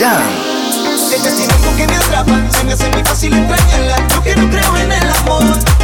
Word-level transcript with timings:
Jam. 0.00 0.22
Este 0.94 1.16
Ella 1.16 1.36
tiene 1.36 1.52
algo 1.52 1.76
que 1.76 1.86
me 1.86 1.96
atrapa, 1.96 2.50
se 2.50 2.64
me 2.64 2.72
hace 2.72 2.88
muy 2.88 3.04
fácil 3.04 3.34
extrañarla. 3.34 4.08
Yo 4.08 4.22
que 4.22 4.34
no 4.34 4.48
creo 4.48 4.76
en 4.78 4.92
el 4.92 5.10
amor. 5.10 5.79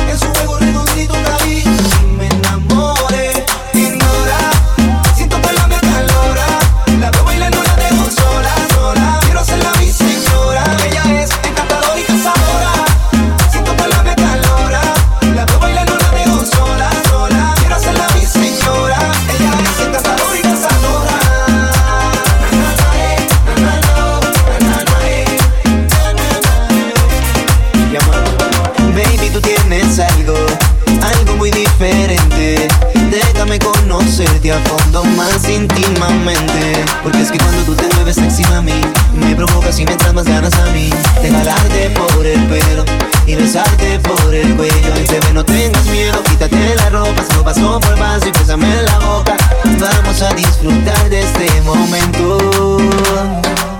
íntimamente. 35.57 36.85
Porque 37.03 37.23
es 37.23 37.31
que 37.31 37.39
cuando 37.39 37.63
tú 37.63 37.75
te 37.75 37.87
mueves 37.95 38.17
sexy 38.17 38.45
mami 38.45 38.81
Me 39.15 39.35
provocas 39.35 39.79
y 39.79 39.85
mientras 39.85 40.13
más 40.15 40.25
ganas 40.25 40.55
a 40.55 40.67
mí. 40.67 40.91
De 41.23 41.31
jalarte 41.31 41.91
por 41.91 42.27
el 42.27 42.43
pelo 42.47 42.85
y 43.27 43.35
besarte 43.35 43.99
por 44.01 44.35
el 44.35 44.55
cuello. 44.57 44.95
Y 45.03 45.07
bebé 45.07 45.33
no 45.33 45.45
tengas 45.45 45.85
miedo, 45.87 46.23
quítate 46.25 46.75
la 46.77 46.91
ropa 46.91 47.23
Se 47.29 47.35
lo 47.35 47.45
paso 47.45 47.81
por 47.81 47.99
paso 47.99 48.29
y 48.29 48.33
pésame 48.33 48.83
la 48.83 48.99
boca. 48.99 49.37
Vamos 49.65 50.23
a 50.23 50.33
disfrutar 50.35 51.11
de 51.11 51.21
este 51.21 51.61
momento. 51.63 52.39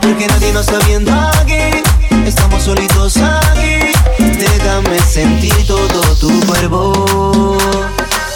Porque 0.01 0.27
nadie 0.27 0.53
nos 0.53 0.67
está 0.69 0.85
viendo 0.87 1.13
aquí. 1.13 1.83
Estamos 2.27 2.63
solitos 2.63 3.17
aquí. 3.19 3.93
Déjame 4.19 4.99
sentir 5.01 5.67
todo 5.67 6.03
tu 6.21 6.41
cuerpo. 6.47 7.57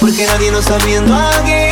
Porque 0.00 0.26
nadie 0.26 0.50
nos 0.50 0.60
está 0.60 0.78
viendo 0.84 1.14
aquí 1.14 1.69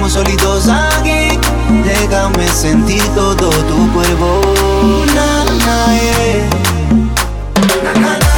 estamos 0.00 0.12
solitos 0.12 0.68
aquí. 0.68 1.38
Déjame 1.84 2.48
sentir 2.48 3.02
todo 3.14 3.50
tu 3.50 3.92
cuerpo. 3.92 4.40
Na, 5.14 5.44
na, 5.44 5.94
yeah. 6.00 6.48
na, 8.00 8.29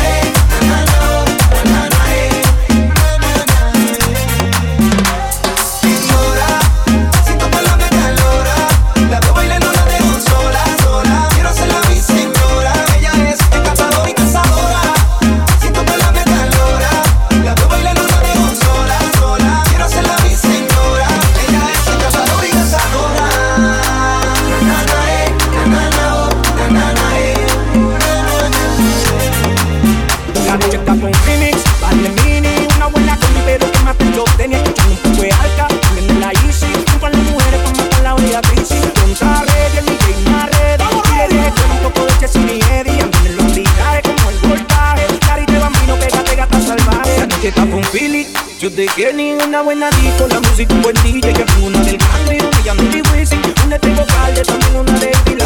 Tienen 48.94 49.40
una 49.40 49.62
buena 49.62 49.90
disco, 49.90 50.28
la 50.28 50.38
música, 50.40 50.74
un 50.74 50.82
buen 50.82 50.94
DJ, 50.96 51.32
que 51.32 51.42
es 51.42 51.56
una 51.62 51.78
del 51.80 51.96
country, 51.96 52.38
una 52.40 52.60
Yandori 52.62 53.02
Wisin, 53.10 53.40
una 53.64 53.78
de 53.78 53.94
vocal, 53.94 54.42
también 54.46 54.76
una 54.76 54.98
de 54.98 55.41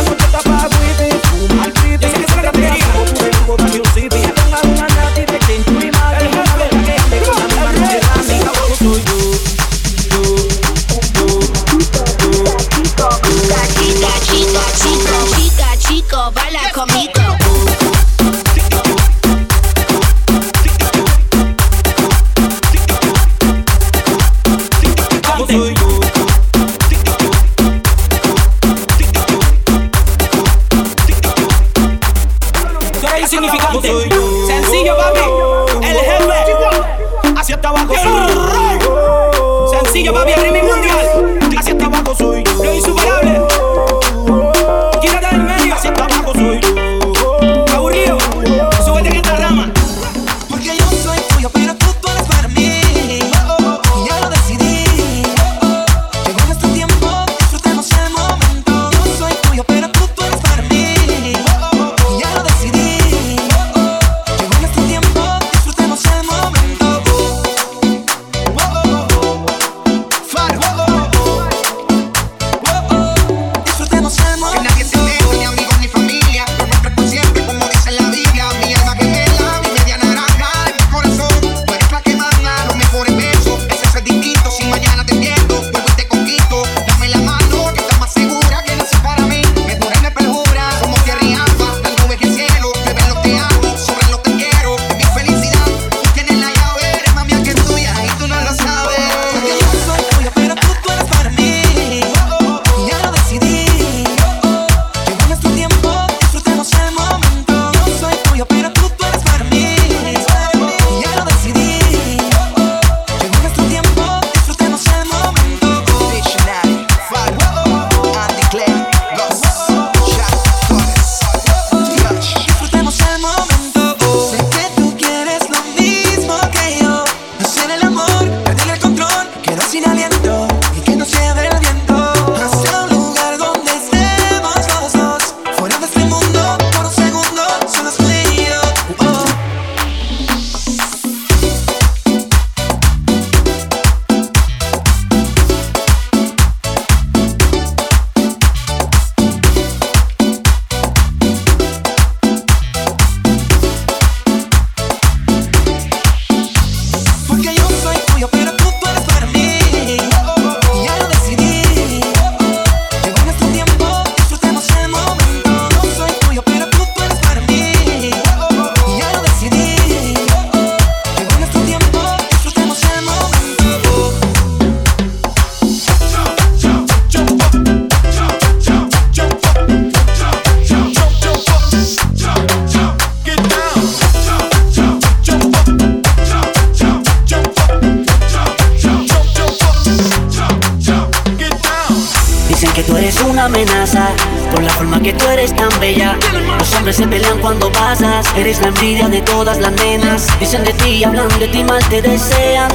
eres 193.06 193.22
una 193.22 193.44
amenaza 193.44 194.08
Por 194.50 194.64
la 194.64 194.70
forma 194.70 195.00
que 195.00 195.12
tú 195.12 195.24
eres 195.28 195.54
tan 195.54 195.68
bella. 195.78 196.16
Los 196.58 196.74
hombres 196.74 196.96
se 196.96 197.06
pelean 197.06 197.38
cuando 197.38 197.70
pasas 197.70 198.26
Eres 198.36 198.60
la 198.60 198.68
envidia 198.68 199.08
de 199.08 199.20
todas 199.22 199.58
las 199.58 199.72
nenas. 199.72 200.26
Dicen 200.40 200.64
de 200.64 200.72
ti, 200.72 201.04
hablan 201.04 201.28
de 201.38 201.46
ti, 201.46 201.62
mal 201.62 201.84
te 201.88 202.02
desean. 202.02 202.68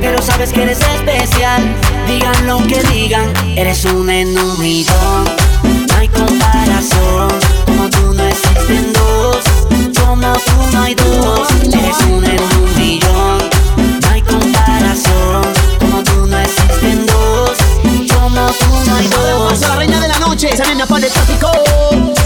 Pero 0.00 0.22
sabes 0.22 0.52
que 0.52 0.62
eres 0.62 0.80
especial 0.80 1.62
Digan 2.06 2.46
lo 2.46 2.58
que 2.66 2.82
digan 2.94 3.30
Eres 3.54 3.84
un 3.84 4.08
enemigo. 4.08 4.94
No 5.62 5.96
hay 5.98 6.08
comparación 6.08 7.28
Como 7.66 7.90
tú 7.90 8.14
no 8.14 8.24
existen 8.24 8.92
dos. 8.94 9.38
Como 10.00 10.32
tú 10.32 10.72
no 10.72 10.82
hay 10.82 10.94
dos 10.94 11.48
Eres 11.74 11.98
un 12.08 12.24
en 12.24 12.40
un 12.40 12.78
millón 12.78 13.38
No 14.00 14.08
hay 14.10 14.22
comparación 14.22 15.42
Como 15.78 16.02
tú 16.02 16.26
no 16.26 16.38
existen 16.38 17.06
dos 17.06 17.21
una, 18.32 19.02
y 19.02 19.60
la 19.60 19.76
reina 19.76 20.00
de 20.00 20.08
la 20.08 20.18
noche, 20.18 20.48
esa 20.52 20.64
nena 20.64 20.86
para 20.86 21.06
el 21.06 21.12
tráfico. 21.12 21.50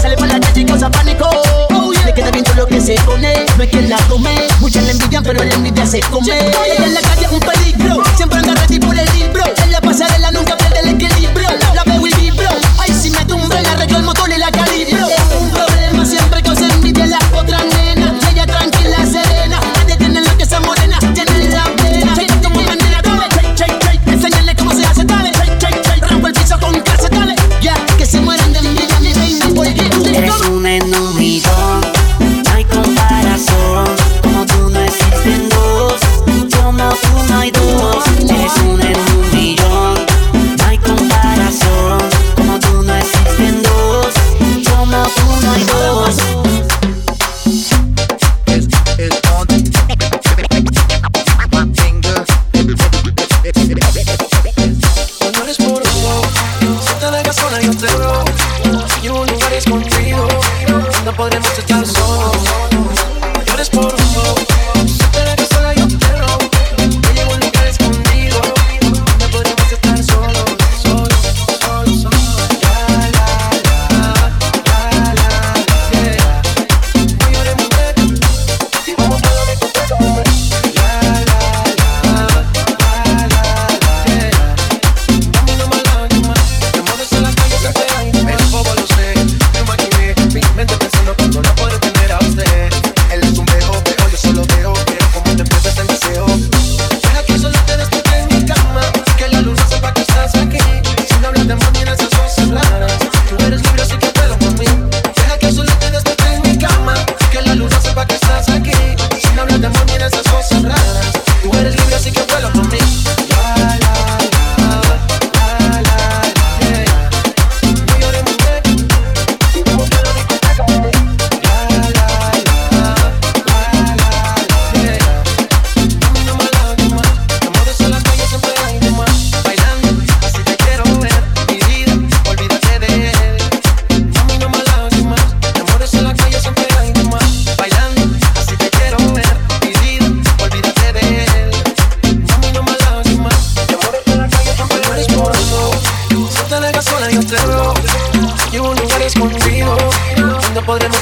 Sale 0.01 0.15
para 0.15 0.33
la 0.33 0.39
calle 0.39 0.61
y 0.61 0.65
causa 0.65 0.89
pánico. 0.89 1.27
Oh, 1.73 1.91
yeah. 1.91 2.05
Le 2.05 2.13
queda 2.13 2.31
bien 2.31 2.45
todo 2.45 2.55
lo 2.55 2.65
que 2.65 2.79
se 2.79 2.95
pone, 3.01 3.45
no 3.57 3.63
es 3.63 3.69
que 3.69 3.81
la 3.81 3.97
tome. 4.07 4.47
Muchas 4.59 4.83
la 4.85 4.91
envidian, 4.91 5.23
pero 5.23 5.43
la 5.43 5.53
envidia 5.53 5.85
se 5.85 5.99
come. 6.01 6.27
Ella 6.27 6.51
oh, 6.79 6.83
en 6.83 6.93
la 6.93 7.01
calle 7.01 7.25
es 7.25 7.31
un 7.31 7.39
peligro, 7.39 8.03
siempre 8.15 8.39
anda 8.39 8.53
ready 8.55 8.79
por 8.79 8.97
el 8.97 9.09
libro. 9.17 9.43
En 9.63 9.71
la 9.71 9.81
pasarela 9.81 10.31
nunca 10.31 10.57
pierde 10.57 10.79
el 10.79 10.89
equilibrio. 10.89 11.49
La 11.73 11.83
veo 11.83 12.07
y 12.07 12.13
vibro. 12.13 12.49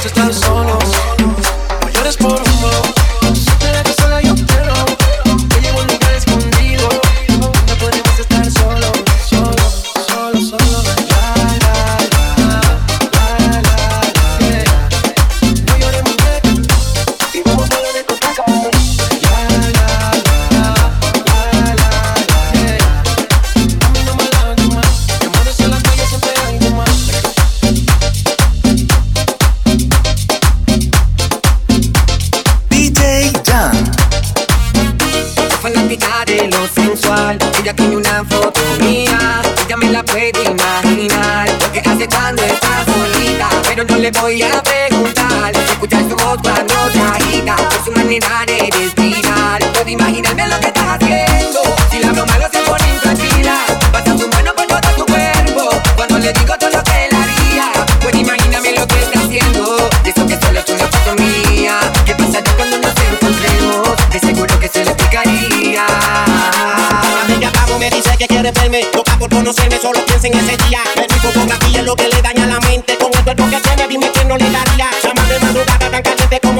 estar 0.05 0.33
solos. 0.33 1.14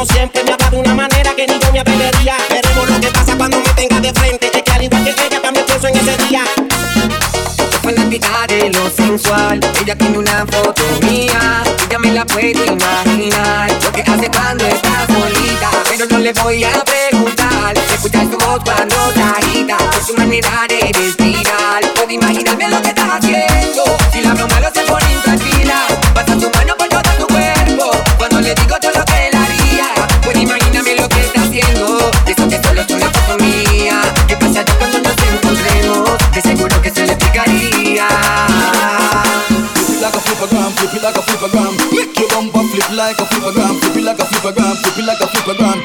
siempre 0.05 0.43
me 0.43 0.51
habla 0.53 0.69
de 0.69 0.77
una 0.77 0.93
manera 0.93 1.35
que 1.35 1.47
ni 1.47 1.59
yo 1.59 1.71
me 1.71 1.79
atrevería. 1.79 2.35
Veremos 2.49 2.89
lo 2.89 2.99
que 2.99 3.07
pasa 3.07 3.35
cuando 3.37 3.57
me 3.57 3.69
tenga 3.75 3.99
de 3.99 4.13
frente. 4.13 4.51
Es 4.53 4.63
que 4.63 4.71
al 4.71 4.83
igual 4.83 5.03
que 5.03 5.11
ella 5.11 5.41
también 5.41 5.65
pienso 5.65 5.87
en 5.87 5.95
ese 5.97 6.17
día. 6.27 6.43
Fanática 7.81 8.47
de 8.47 8.69
lo 8.71 8.89
sensual, 8.89 9.59
ella 9.81 9.95
tiene 9.95 10.17
una 10.17 10.45
foto 10.47 10.83
mía. 11.01 11.63
Ya 11.89 11.99
me 11.99 12.11
la 12.11 12.25
puedo 12.25 12.65
imaginar 12.65 13.71
lo 13.83 13.91
que 13.91 14.01
hace 14.01 14.29
cuando 14.29 14.65
está 14.65 15.07
solita. 15.07 15.69
Pero 15.89 16.05
no 16.09 16.17
le 16.19 16.33
voy 16.33 16.63
a 16.63 16.83
preguntar. 16.83 17.77
Escuchar 17.93 18.25
su 18.25 18.37
voz 18.37 18.59
cuando 18.63 18.95
te 19.13 19.21
agita, 19.21 19.77
por 19.77 20.03
su 20.03 20.15
manera 20.15 20.65
de 20.67 20.91
respirar. 20.93 21.83
Puedo 21.95 22.11
imaginarme 22.11 22.69
lo 22.69 22.81
que. 22.81 22.84
like 41.05 41.17
a 41.17 41.21
flipagram. 41.21 41.77
Make 41.91 42.17
your 42.17 42.27
bumper 42.29 42.63
flip 42.73 42.89
like 42.97 43.19
a 43.19 43.25
flipagram. 43.25 43.79
Flip 43.79 43.97
it 43.97 44.03
like 44.03 44.17
a 44.17 44.23
flipagram. 44.23 44.75
Flip 44.81 44.97
it 44.97 45.05
like 45.05 45.21
a 45.21 45.27
flipagram. 45.27 45.84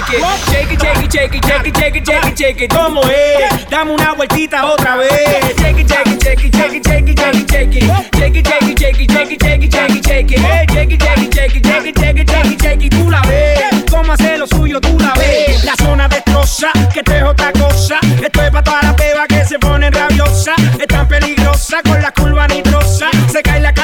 Shake 0.00 0.18
it, 0.18 0.24
shake 0.50 0.72
it. 0.72 0.84
Shake 0.84 1.02
it, 1.02 1.12
shake 1.12 1.34
it, 1.34 1.44
shake 1.44 1.66
it, 1.66 1.76
shake 1.76 1.96
it, 1.96 2.06
shake 2.06 2.24
it, 2.24 2.38
shake 2.38 2.60
it. 2.62 2.70
¿Cómo 2.72 3.02
es? 3.04 3.68
Dame 3.70 3.92
una 3.92 4.12
vueltita 4.14 4.64
otra 4.66 4.96
vez. 4.96 5.10
Shake 5.58 5.78
it, 5.80 5.88
shake 5.88 6.06
it, 6.06 6.22
shake 6.22 6.44
it, 6.44 6.54
shake 6.54 6.74
it, 6.74 6.84
shake 6.84 7.08
it, 7.08 7.18
shake 7.18 7.36
it, 7.36 7.50
shake 7.50 7.76
it. 7.76 7.84
Shake 8.14 8.36
it, 8.36 8.46
shake 8.46 8.68
it, 8.70 8.78
shake 8.78 9.00
it, 9.00 9.10
shake 9.10 9.30
it, 9.30 9.42
shake 9.42 9.62
it, 9.62 9.72
shake 9.72 9.94
it, 9.94 10.04
shake 10.04 10.30
it. 10.32 10.40
Shake 10.74 10.90
it, 10.90 11.02
shake 11.02 11.18
it, 11.18 11.34
shake 11.34 11.54
it, 11.54 11.64
shake 11.64 11.86
it, 11.86 11.98
shake 11.98 12.18
it, 12.18 12.28
shake 12.28 12.46
it, 12.46 12.62
shake 12.62 12.84
it. 12.84 12.90
Tú 12.90 13.10
la 13.10 13.20
ves. 13.22 13.84
Cómo 13.90 14.12
hace 14.12 14.36
lo 14.36 14.46
suyo, 14.46 14.80
tú 14.80 14.98
la 14.98 15.12
ves. 15.14 15.64
La 15.64 15.74
zona 15.76 16.08
destroza, 16.08 16.70
que 16.92 17.00
esto 17.00 17.12
es 17.12 17.22
otra 17.22 17.52
cosa. 17.52 17.98
Esto 18.22 18.42
es 18.42 18.50
para 18.50 18.64
toda 18.64 18.82
la 18.82 18.96
peba 18.96 19.26
que 19.28 19.44
se 19.44 19.58
pone 19.58 19.90
rabiosa. 19.90 20.54
Es 20.80 20.86
tan 20.88 21.06
peligrosa 21.06 21.82
con 21.82 22.02
la 22.02 22.10
curva 22.10 22.46
nitrosa. 22.48 23.10
Se 23.30 23.42
cae 23.42 23.60
la 23.60 23.72
casa 23.72 23.83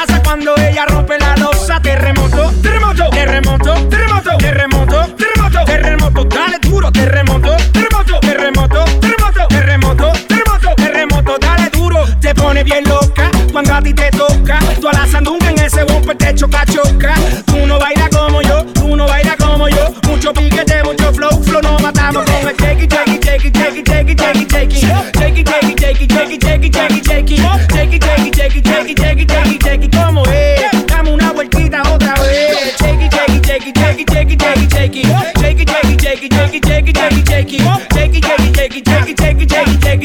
ti 13.82 13.94
te 13.94 14.10
toca. 14.10 14.58
Tú 14.80 14.88
a 14.88 14.92
la 14.92 15.06
sandunga 15.06 15.50
en 15.50 15.58
ese 15.58 15.84
bumper 15.84 16.16
te 16.16 16.34
choca, 16.34 16.64
choca. 16.66 17.14
Tú 17.46 17.66
no 17.66 17.78
bailas 17.78 18.08
como 18.10 18.42
yo, 18.42 18.64
tú 18.66 18.96
no 18.96 19.06
bailas 19.06 19.36
como 19.36 19.68
yo. 19.68 19.92
Mucho 20.08 20.32
piquete, 20.32 20.82
mucho 20.84 21.12
flow, 21.12 21.42
flow 21.42 21.62
no 21.62 21.78
matamos 21.78 22.24
con 22.24 22.48
el 22.48 22.56
shakey, 22.56 22.86
shakey, 22.86 23.18
shakey, 23.20 23.50
shakey, 23.50 23.82
shakey, 23.84 24.14
shakey, 24.14 24.46
shakey. 24.46 24.80
Shakey, 24.80 25.44
shakey, 25.44 25.74
shakey, 25.76 26.06
shakey, 26.08 26.38
shakey, 26.38 26.70
shakey, 26.70 27.00
shakey. 27.02 27.36
Shakey, 27.70 27.98
shakey, 27.98 28.30
shakey, 28.32 28.62
shakey, 28.62 28.94
shakey, 28.94 29.26
shakey, 29.26 29.58
shakey. 29.58 29.90
¿Cómo 29.90 30.22
es? 30.26 30.86
Dame 30.86 31.12
una 31.12 31.32
vueltita 31.32 31.82
otra 31.82 32.14
vez. 32.14 32.50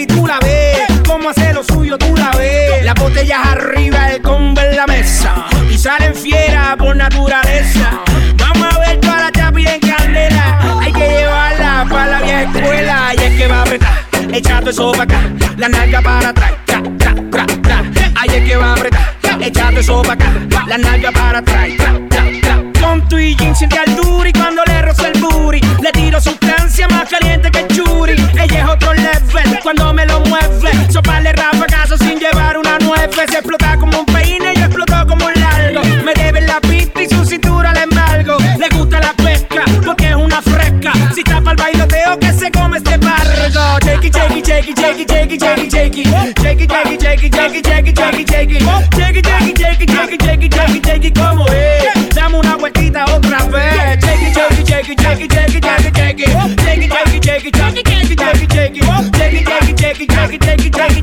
Tú 0.07 0.27
la 0.27 0.39
salen 5.85 6.15
fiera 6.15 6.75
por 6.75 6.95
naturaleza. 6.95 8.01
Vamos 8.37 8.73
a 8.73 8.79
ver 8.79 8.99
toda 9.01 9.17
la 9.25 9.31
chapi 9.31 9.67
en 9.67 9.79
candela. 9.79 10.79
Hay 10.81 10.91
que 10.91 11.07
llevarla 11.07 11.85
para 11.87 12.07
la 12.07 12.21
vieja 12.21 12.41
escuela 12.41 13.13
y 13.13 13.21
es 13.21 13.37
que 13.37 13.47
va 13.47 13.59
a 13.59 13.61
apretar. 13.61 14.05
Echando 14.33 14.71
eso 14.71 14.91
para 14.93 15.03
acá, 15.03 15.19
la 15.57 15.69
nalga 15.69 16.01
para 16.01 16.29
atrás. 16.29 16.53
Tra, 16.65 16.81
tra, 16.97 17.45
tra. 17.61 17.83
Ahí 18.15 18.29
es 18.33 18.49
que 18.49 18.55
va 18.55 18.69
a 18.71 18.73
apretar. 18.73 19.15
Echando 19.39 19.79
eso 19.79 20.01
para 20.01 20.13
acá, 20.13 20.65
la 20.67 20.77
nalga 20.79 21.11
para 21.11 21.37
atrás. 21.37 21.69
Tra, 21.77 21.93
tra. 22.09 22.63
Con 22.81 23.07
tu 23.07 23.19
y 23.19 23.35
jean 23.35 23.55
siente 23.55 23.77
altura 23.77 24.29
y 24.29 24.33
cuando 24.33 24.63
le 24.65 24.81
rozo 24.81 25.05
el 25.05 25.21
booty 25.21 25.61
le 25.83 25.91
tiro 25.91 26.19
sustancia 26.19 26.87
más 26.87 27.07
caliente 27.07 27.51
que 27.51 27.67
churi. 27.67 28.15
Ella 28.33 28.59
es 28.63 28.67
otro 28.67 28.91
level 28.95 29.59
cuando 29.61 29.93
me 29.93 30.07
lo 30.07 30.19
mueve. 30.21 30.71
Soparle 30.89 31.31
rafagazo 31.33 31.95
sin 31.99 32.17
llevar 32.17 32.57
una 32.57 32.79
nueve. 32.81 33.13
Se 33.13 33.37
explota 33.37 33.77
como 33.77 33.99
un 33.99 34.14
lo 42.15 42.19
que 42.19 42.33
se 42.33 42.51
come 42.51 42.77
este 42.77 42.97
bardo. 42.97 43.79
Shakey, 43.83 44.09
shakey, 44.11 44.41
shakey, 44.41 44.73
shakey, 44.73 45.05
shakey, 45.05 45.37
shakey, 45.37 45.69
shakey. 45.69 46.03
Shakey, 46.41 46.67
shakey, 46.67 46.97
shakey, 46.97 47.29
shakey, 47.29 47.61
shakey, 47.61 47.93
shakey, 47.93 48.25
shakey. 48.25 48.59
Shakey, 48.95 49.21
shakey, 49.21 49.53
shakey, 49.55 49.87
shakey, 49.87 50.17
shakey, 50.17 50.49
shakey, 50.49 50.81
shakey, 50.81 51.11
como 51.11 51.45
es. 51.47 52.15
Dame 52.15 52.37
una 52.37 52.55
vueltita 52.55 53.05
otra 53.05 53.43
vez. 53.47 53.99
Shakey, 54.03 54.33
shakey, 54.33 54.63
shakey, 54.65 54.95
shakey, 54.95 55.27
shakey, 55.27 55.61
shakey, 55.61 55.91
shakey. 55.91 56.25
Shakey, 56.63 56.87
shakey, 56.89 57.19
shakey, 57.21 57.51
shakey, 57.51 57.83
shakey, 57.83 57.95
shakey, 57.95 58.15
shakey. 58.15 58.55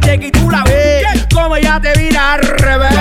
Shakey. 0.03 0.31
Tú 0.31 0.51
la 0.51 0.65
ves 0.65 1.27
como 1.33 1.57
ya 1.57 1.81
te 1.81 1.93
vira 1.99 2.35
al 2.35 2.41
revés. 2.41 2.92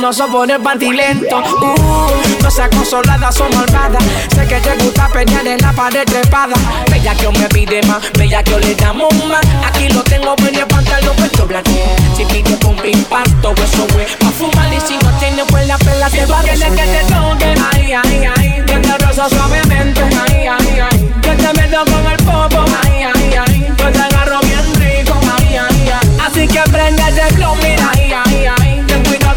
El 0.00 0.06
venoso 0.06 0.26
por 0.28 0.50
el 0.50 0.60
pantilento. 0.60 1.36
Uh, 1.38 2.42
no 2.42 2.50
seas 2.50 2.70
consolada, 2.70 3.30
son 3.30 3.50
malvadas. 3.54 4.02
Sé 4.34 4.46
que 4.46 4.60
te 4.60 4.74
gusta 4.82 5.08
pelear 5.08 5.46
en 5.46 5.60
la 5.60 5.72
pared 5.72 6.04
trepada. 6.04 6.54
Bella 6.90 7.14
que 7.14 7.28
me 7.38 7.48
pide 7.48 7.82
más, 7.82 8.10
bella 8.12 8.42
que 8.42 8.58
le 8.58 8.74
damos 8.74 9.12
más. 9.26 9.42
Aquí 9.66 9.88
lo 9.88 10.02
tengo 10.04 10.34
en 10.48 10.54
el 10.54 10.66
pantalón 10.66 11.14
puesto 11.16 11.46
blanco. 11.46 11.70
Si 12.16 12.24
pide 12.24 12.58
con 12.60 12.76
impacto, 12.86 13.54
eso 13.62 13.86
güey. 13.92 14.06
Pa' 14.18 14.30
fumar 14.30 14.72
y 14.72 14.80
si 14.80 14.96
no 15.04 15.10
tiene, 15.18 15.44
pues 15.46 15.66
la 15.66 15.76
pela 15.78 16.08
te 16.08 16.24
va 16.26 16.40
a 16.40 16.44
que 16.44 16.56
te 16.56 17.04
toque. 17.12 17.54
Ay, 17.72 17.92
ay, 17.92 18.30
ay. 18.36 18.64
Que 18.66 18.78
te 18.78 18.98
rozo 18.98 19.28
suavemente. 19.28 20.02
Ay, 20.02 20.46
ay, 20.46 20.80
ay. 20.80 21.14
Que 21.20 21.30
te 21.30 21.52
meto 21.60 21.84
con 21.84 22.06
el 22.06 22.16
popo. 22.24 22.64
Ay, 22.84 23.04
ay, 23.14 23.34
ay. 23.46 23.74
Que 23.76 23.84
te 23.84 23.98
agarro 23.98 24.40
bien 24.40 24.74
rico. 24.76 25.20
Ay, 25.36 25.56
ay, 25.56 25.90
ay. 25.92 26.18
Así 26.26 26.48
que 26.48 26.60
prende 26.70 27.02
ese 27.02 27.34
flow, 27.34 27.54
mira. 27.56 27.90
Ay. 27.94 28.29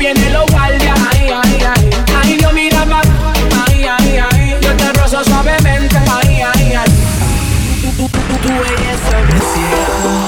Viene 0.03 0.29
los 0.31 0.45
guardias. 0.47 0.99
Ay, 1.13 1.29
ay, 1.31 1.59
ay. 1.63 1.89
Ay, 2.13 2.37
yo 2.41 2.51
mira. 2.51 2.85
Ay, 3.65 3.85
ay, 3.85 4.19
ay. 4.19 4.57
Yo 4.61 4.75
te 4.75 4.91
rozo 4.91 5.23
suavemente. 5.23 5.95
Ay, 5.95 6.41
ay, 6.41 6.73
ay. 6.73 6.91
Tu 7.95 8.49
belleza 8.49 9.17
me 9.29 9.39
ciega, 9.39 10.22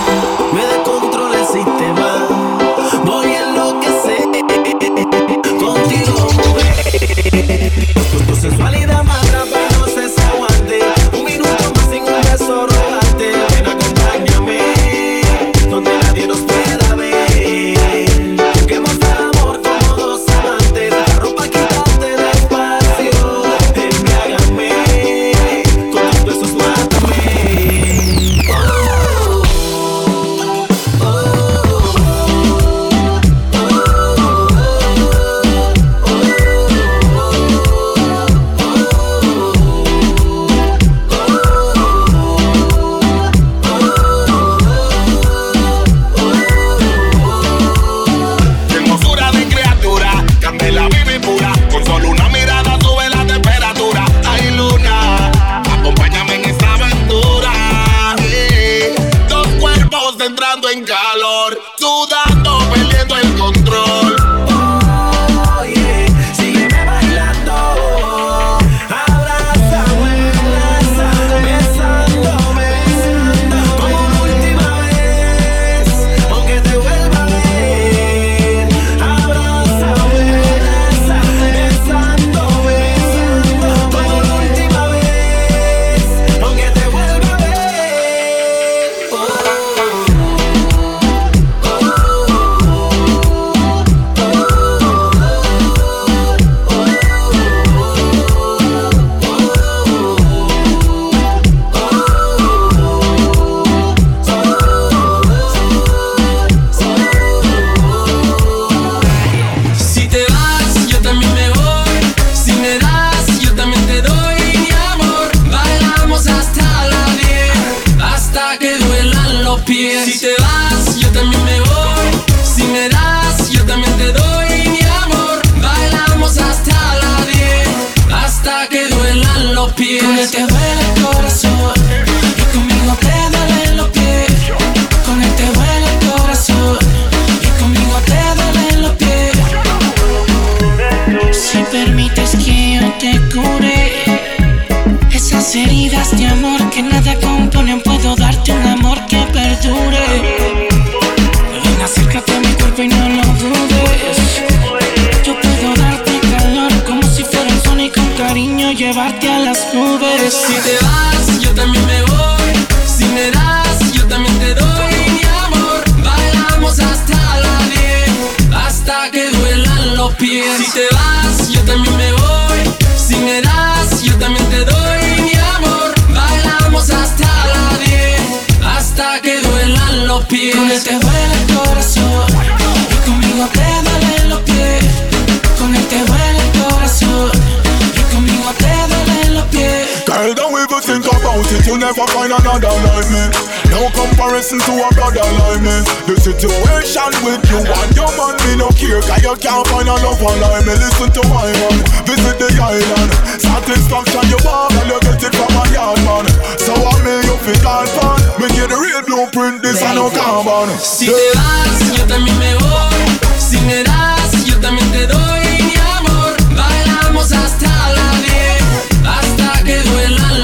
never 191.95 192.11
find 192.11 192.31
another 192.31 192.75
like 192.83 193.09
me. 193.09 193.23
No 193.71 193.87
comparison 193.95 194.59
to 194.59 194.73
a 194.83 194.89
brother 194.95 195.23
like 195.39 195.61
me. 195.63 195.75
The 196.07 196.15
situation 196.19 197.11
with 197.23 197.39
you 197.47 197.63
and 197.63 197.91
your 197.95 198.11
man, 198.19 198.35
me 198.43 198.59
no 198.59 198.67
care, 198.75 198.99
cause 199.01 199.23
you 199.23 199.35
can't 199.39 199.65
find 199.67 199.87
a 199.87 199.95
lover 200.03 200.35
like 200.39 200.65
me. 200.67 200.75
Listen 200.75 201.09
to 201.11 201.23
my 201.31 201.47
man, 201.47 201.77
visit 202.03 202.35
the 202.39 202.51
island. 202.59 203.11
Satisfaction 203.39 204.27
you 204.27 204.39
want, 204.43 204.75
and 204.75 204.91
you 204.91 204.99
get 205.07 205.23
it 205.23 205.33
from 205.35 205.55
a 205.55 205.63
yard 205.71 205.99
man. 206.03 206.25
So 206.59 206.75
I 206.75 206.95
may 207.03 207.19
you 207.23 207.35
feel 207.43 207.59
God 207.63 207.87
fan. 207.87 208.19
Me 208.39 208.47
get 208.51 208.69
the 208.69 208.77
real 208.77 209.01
blueprint, 209.07 209.63
this 209.63 209.81
I 209.81 209.95
no 209.95 210.11
carbon. 210.11 210.75
Si 210.79 211.07
te 211.07 211.31
vas, 211.35 211.79
yo 211.95 212.03
también 212.07 212.37
me 212.39 212.55
voy. 212.55 213.03
Si 213.39 213.59
me 213.61 213.83
das, 213.83 214.45
yo 214.45 214.59
también 214.59 214.91
te 214.91 215.07
doy 215.07 215.47
mi 215.63 215.75
amor. 215.95 216.35
Bailamos 216.55 217.31
hasta 217.31 217.67
la 217.67 218.09
10, 218.19 219.07
hasta 219.07 219.63
que 219.63 219.79
duelan 219.79 220.29
los 220.29 220.34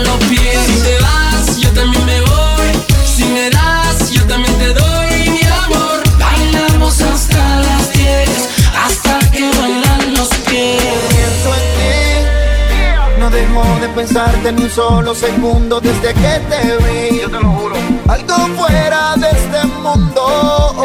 pensarte 14.01 14.51
ni 14.51 14.63
un 14.63 14.69
solo 14.69 15.13
segundo 15.13 15.79
desde 15.79 16.13
que 16.13 16.33
te 16.49 16.59
vi. 16.83 17.19
Yo 17.21 17.29
te 17.29 17.39
lo 17.39 17.49
juro. 17.51 17.75
Algo 18.07 18.35
fuera 18.57 19.15
de 19.17 19.29
este 19.29 19.67
mundo. 19.83 20.81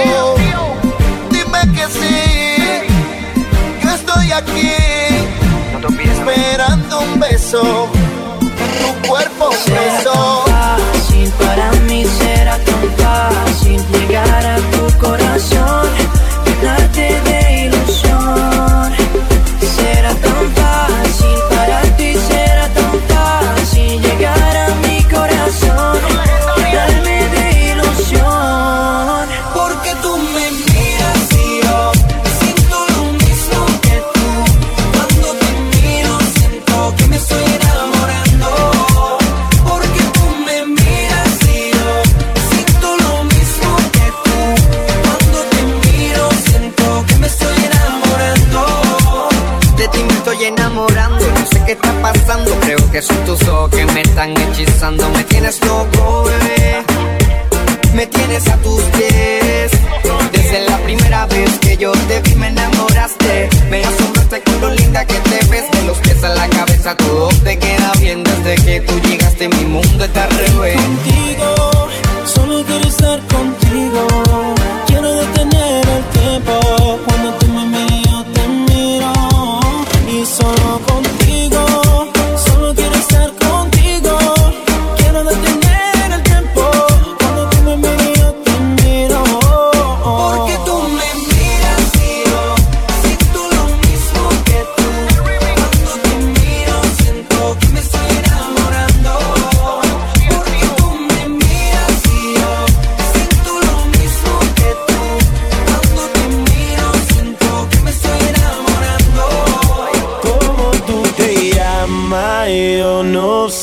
Dime 1.31 1.61
que 1.75 1.87
sí, 1.99 2.83
yo 3.83 3.91
estoy 3.91 4.33
aquí. 4.33 4.73
esperando 6.15 7.01
un 7.01 7.21
beso, 7.21 7.89
tu 8.81 9.09
cuerpo 9.09 9.51
preso. 9.65 10.46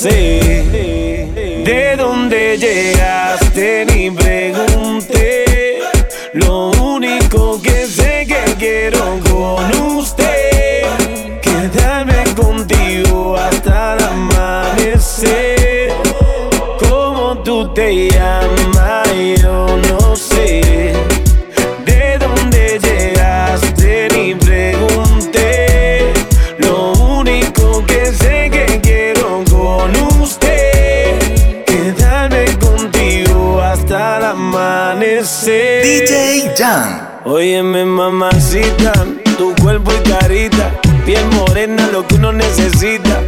say 0.04 0.53
Óyeme, 37.36 37.84
mamacita, 37.84 38.94
tu 39.40 39.56
cuerpo 39.56 39.92
y 39.92 40.08
carita, 40.08 40.70
piel 41.04 41.26
morena, 41.32 41.90
lo 41.92 42.06
que 42.06 42.14
uno 42.14 42.32
necesita. 42.32 43.24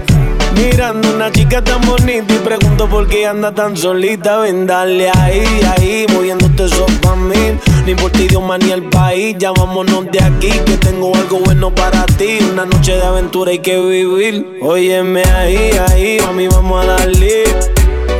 Mirando 0.53 1.09
una 1.09 1.31
chica 1.31 1.63
tan 1.63 1.81
bonita 1.81 2.31
y 2.31 2.37
pregunto 2.37 2.87
por 2.87 3.07
qué 3.07 3.25
anda 3.25 3.51
tan 3.51 3.75
solita. 3.75 4.37
Ven, 4.37 4.67
dale 4.67 5.09
ahí, 5.09 5.43
ahí, 5.75 6.05
moviéndote 6.13 6.65
eso 6.65 6.85
pa' 7.01 7.15
mí. 7.15 7.57
No 7.83 7.89
importa 7.89 8.21
idioma 8.21 8.59
ni 8.59 8.69
el 8.69 8.83
país, 8.83 9.37
ya 9.39 9.51
vámonos 9.51 10.05
de 10.11 10.21
aquí, 10.21 10.51
que 10.51 10.77
tengo 10.77 11.15
algo 11.15 11.39
bueno 11.39 11.73
para 11.73 12.05
ti. 12.05 12.37
Una 12.53 12.67
noche 12.67 12.97
de 12.97 13.01
aventura 13.01 13.49
hay 13.49 13.59
que 13.59 13.79
vivir. 13.79 14.59
Óyeme 14.61 15.23
ahí, 15.23 15.71
ahí, 15.89 16.19
a 16.19 16.31
mí 16.31 16.47
vamos 16.47 16.85
a 16.85 16.89
darle. 16.89 17.45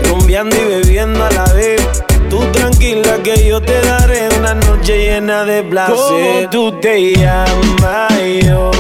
Rumbeando 0.10 0.56
y 0.56 0.64
bebiendo 0.64 1.24
a 1.24 1.30
la 1.30 1.54
vez. 1.54 1.80
Tú 2.28 2.40
tranquila 2.52 3.20
que 3.22 3.48
yo 3.48 3.62
te 3.62 3.80
daré 3.82 4.30
una 4.40 4.56
noche 4.56 4.65
noche 4.86 5.00
llena 5.00 5.46
de 5.46 5.64
placer. 5.64 6.50
Tú 6.52 6.72
te 6.80 7.16
llamas? 7.16 8.75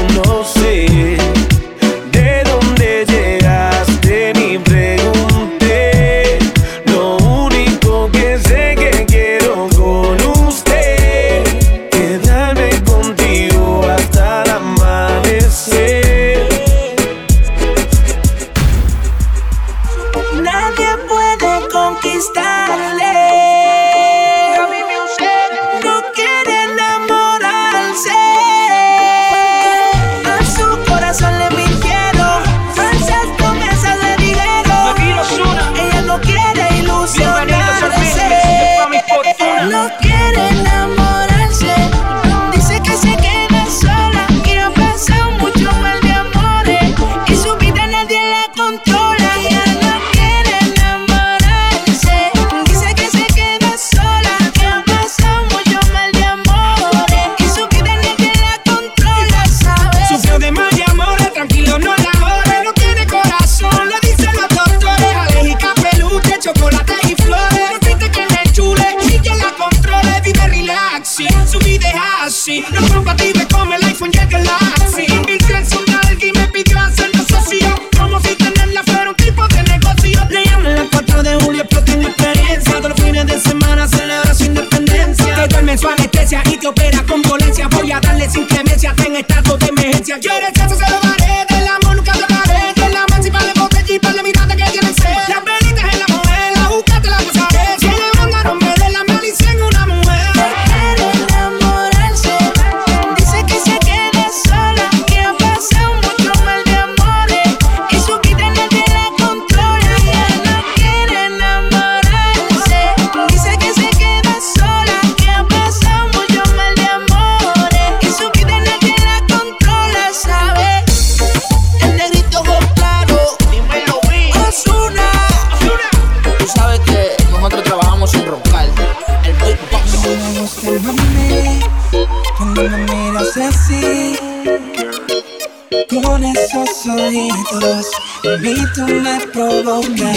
alone 139.67 139.95
now. 139.95 140.14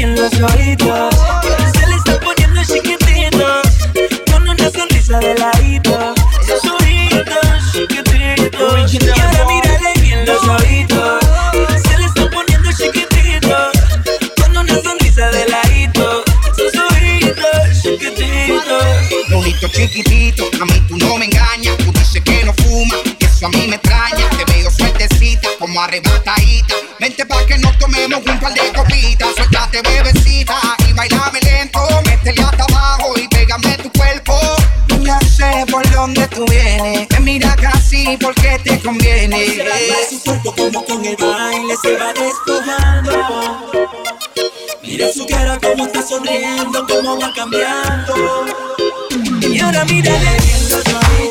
bien 0.00 0.16
las 0.16 0.32
ojitas. 0.40 1.14
Se 1.74 1.86
le 1.86 1.96
está 1.96 2.18
poniendo 2.20 2.62
chiquitita. 2.64 3.62
Con 4.32 4.48
una 4.48 4.70
sonrisa 4.70 5.18
de 5.18 5.34
ladito. 5.34 6.14
Esas 6.42 6.64
ojitas 6.72 7.72
chiquititas. 7.72 8.94
Y 8.94 9.10
ahora 9.10 9.44
mírale 9.46 9.92
bien 10.00 10.24
las 10.24 10.42
ojitas. 10.54 11.20
Se 11.86 11.98
le 11.98 12.04
está 12.06 12.30
poniendo 12.30 12.70
chiquitita. 12.72 13.70
Con 14.40 14.56
una 14.56 14.74
sonrisa 14.82 15.30
de 15.30 15.48
ladito. 15.50 16.24
Esas 16.56 16.92
ojitas 16.92 17.82
chiquititas. 17.82 19.34
Ojito 19.34 19.68
chiquitito, 19.68 20.44
a 20.60 20.64
mí 20.64 20.82
tú 20.88 20.96
no 20.96 21.18
me 21.18 21.26
engañas. 21.26 21.76
Tú 21.78 21.92
dices 21.92 22.22
que 22.22 22.42
no 22.44 22.54
fuma, 22.54 22.96
eso 23.18 23.46
a 23.46 23.50
mí 23.50 23.66
me 23.68 23.76
extraña. 23.76 24.30
Te 24.30 24.44
veo 24.52 24.70
suertecita, 24.70 25.48
como 25.58 25.80
arrebatadita 25.80 26.74
vente 27.20 27.26
pa' 27.26 27.46
que 27.46 27.58
nos 27.58 27.76
tomemos 27.78 28.20
un 28.26 28.40
par 28.40 28.52
de 28.52 28.72
copitas. 28.72 29.34
Suéltate, 29.34 29.82
bebecita, 29.82 30.54
y 30.88 30.92
bailame 30.92 31.40
lento. 31.40 31.80
Métele 32.06 32.42
hasta 32.42 32.64
abajo 32.64 33.14
y 33.16 33.28
pégame 33.28 33.76
tu 33.78 33.90
cuerpo. 33.92 34.38
No 35.00 35.18
sé 35.20 35.64
por 35.70 35.88
dónde 35.90 36.26
tú 36.28 36.44
vienes. 36.46 37.08
Te 37.08 37.20
mira 37.20 37.54
casi 37.56 38.16
porque 38.18 38.58
te 38.64 38.80
conviene. 38.80 39.44
Observa 39.44 39.74
su 40.08 40.22
cuerpo 40.22 40.54
como 40.54 40.84
con 40.84 41.04
el 41.04 41.16
baile 41.16 41.74
se 41.82 41.96
va 41.96 42.12
despojando. 42.12 43.70
Mira 44.82 45.12
su 45.12 45.26
cara 45.26 45.58
como 45.58 45.86
está 45.86 46.02
sonriendo, 46.02 46.86
como 46.86 47.18
va 47.18 47.32
cambiando. 47.34 48.14
Y 49.42 49.58
ahora 49.60 49.84
mira 49.84 50.12
de 50.12 51.29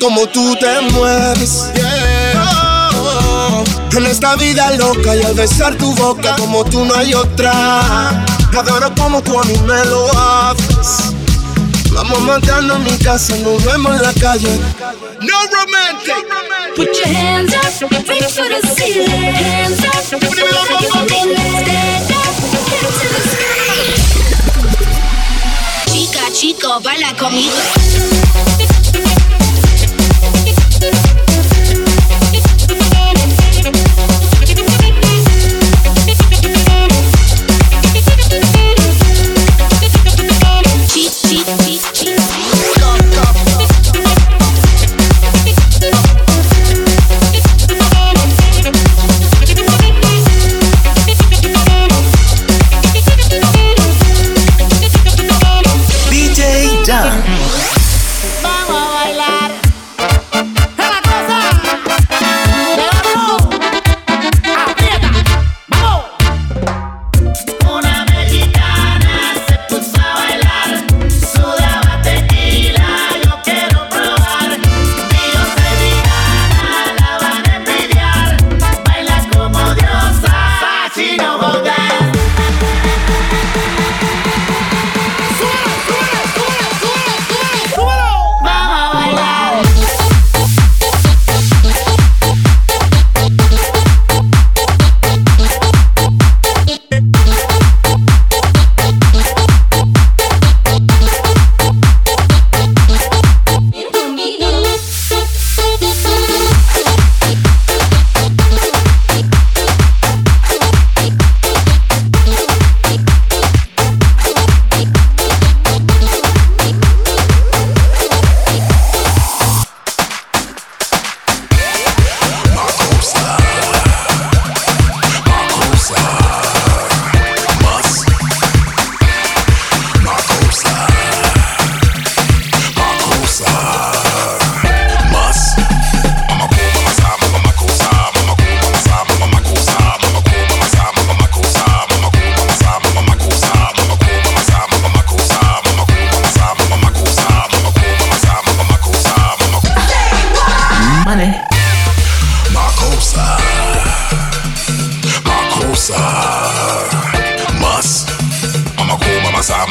como 0.00 0.26
tú 0.26 0.56
te 0.56 0.80
mueves. 0.92 1.64
Yeah. 1.74 2.90
Oh, 2.94 3.64
oh. 3.64 3.96
En 3.96 4.06
esta 4.06 4.36
vida 4.36 4.70
loca 4.72 5.16
y 5.16 5.22
al 5.22 5.34
besar 5.34 5.76
tu 5.76 5.94
boca 5.94 6.36
como 6.36 6.64
tú 6.64 6.84
no 6.84 6.94
hay 6.94 7.14
otra. 7.14 8.24
Adoro 8.56 8.92
como 8.96 9.22
tú 9.22 9.38
a 9.38 9.44
mí 9.44 9.58
me 9.66 9.84
lo 9.86 10.08
haces. 10.10 11.12
Vamos 11.92 12.20
matando 12.20 12.76
en 12.76 12.84
mi 12.84 12.98
casa, 12.98 13.36
nos 13.38 13.64
vemos 13.64 13.96
en 13.96 14.02
la 14.02 14.12
calle. 14.14 14.58
No 15.20 15.46
romantic. 15.52 16.26
Put 16.76 16.94
your 16.96 17.08
hands 17.08 17.54
up, 17.54 17.90
reach 17.90 18.32
for 18.34 18.48
the 18.48 18.60
ceiling. 18.76 19.08
Hands 19.08 19.84
up, 19.84 20.04
stand 20.04 20.20
up, 20.20 20.68
head 21.66 22.06
to 22.06 23.06
the 23.14 23.20
sky. 23.30 23.98
Chica, 25.92 26.32
chico, 26.32 26.80
baila 26.80 27.12
conmigo. 27.16 27.56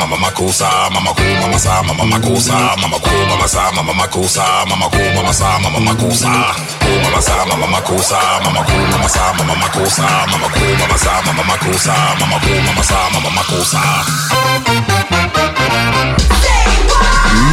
mama 0.07 0.31
cosa, 0.31 0.89
mama 0.89 1.13
co, 1.13 1.23
mama 1.41 1.59
sa, 1.59 1.83
mama 1.83 2.19
cosa, 2.19 2.75
mama 2.77 2.99
co, 2.99 3.11
mama 3.29 3.47
sa, 3.47 3.71
mama 3.71 4.07
cosa, 4.07 4.65
mama 4.65 4.89
co, 4.89 4.99
mama 5.15 5.33
sa, 5.33 5.59
mama 5.59 5.95
cosa, 5.95 6.31
mama 7.03 7.21
sa, 7.21 7.45
mama 7.45 7.81
cosa, 7.81 8.19
mama 8.43 8.63
co, 8.63 8.73
mama 8.91 9.09
sa, 9.09 9.33
mama 9.33 9.69
cosa, 9.69 10.07
mama 10.31 10.49
co, 10.49 10.65
mama 10.79 10.97
sa, 10.97 11.21
mama 11.25 11.57
cosa, 11.57 11.93
mama 12.19 12.39
co, 12.39 12.53
mama 12.65 12.83
sa, 12.83 13.09
mama 13.13 13.43
cosa. 13.43 13.81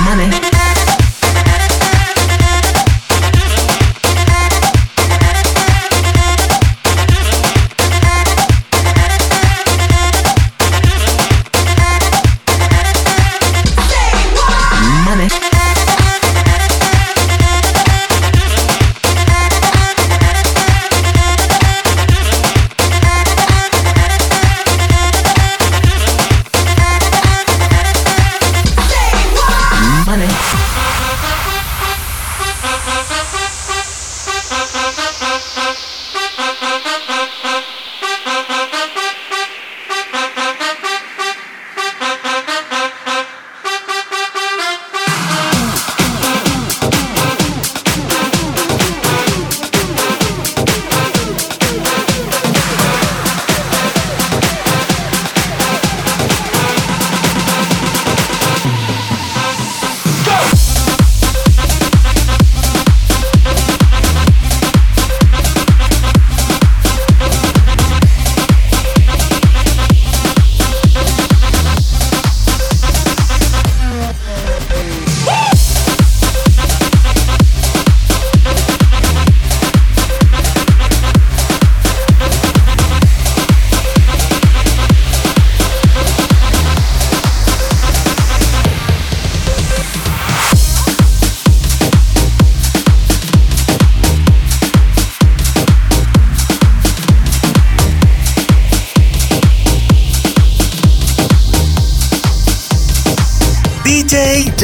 Money. 0.04 0.63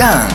ya. 0.00 0.29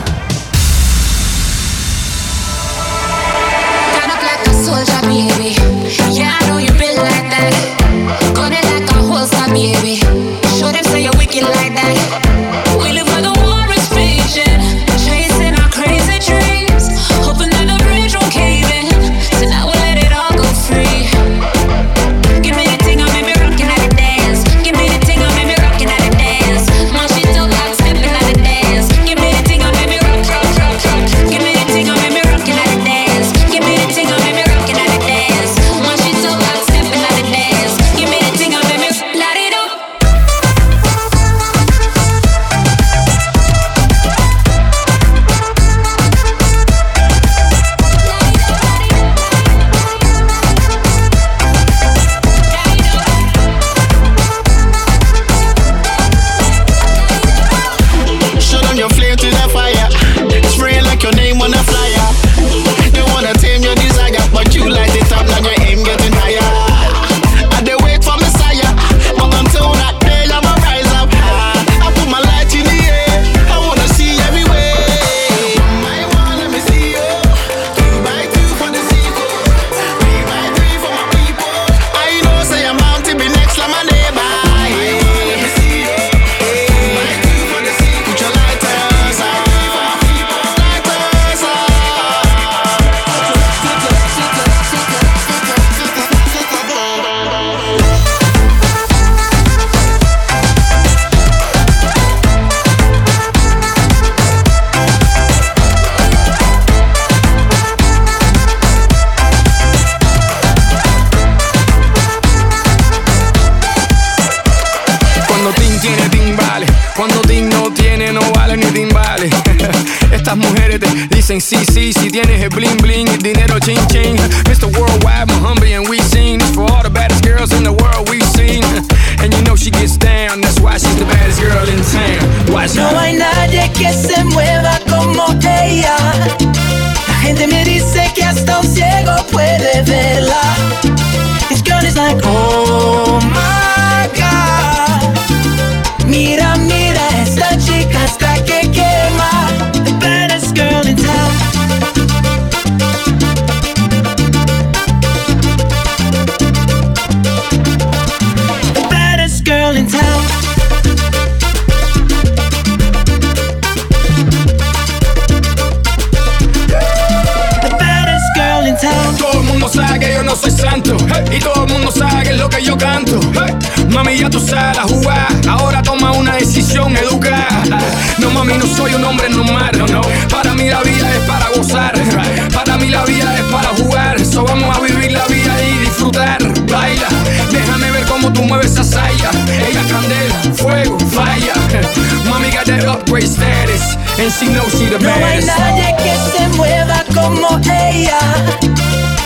and 194.26 194.34
she 194.34 194.47
knows 194.49 194.71
she 194.78 194.86
the. 194.89 194.97
No 194.97 195.13
hay 195.13 195.39
nadie 195.45 195.95
que 196.01 196.13
se 196.32 196.47
mueva 196.57 197.03
como 197.13 197.59
ella. 197.59 198.19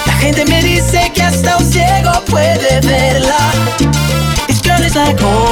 La 0.06 0.14
gente 0.14 0.46
me 0.46 0.62
dice 0.62 1.12
que 1.14 1.24
hasta 1.24 1.58
un 1.58 1.66
ciego 1.66 2.12
puede 2.26 2.82
verla. 2.82 3.40
This 4.48 4.62
girl 4.62 4.84
is 4.84 4.96
like. 4.96 5.18
Oh. 5.22 5.49